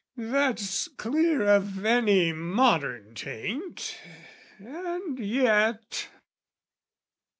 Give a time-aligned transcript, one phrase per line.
[0.17, 3.99] That's clear of any modern taint:
[4.57, 6.07] and yet...